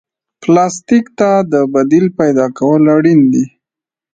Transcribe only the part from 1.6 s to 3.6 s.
بدیل پیدا کول اړین دي.